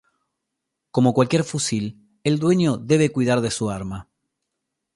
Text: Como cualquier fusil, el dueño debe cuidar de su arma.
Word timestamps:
Como 0.89 1.13
cualquier 1.13 1.43
fusil, 1.43 2.03
el 2.23 2.39
dueño 2.39 2.77
debe 2.77 3.11
cuidar 3.11 3.39
de 3.39 3.51
su 3.51 3.69
arma. 3.69 4.09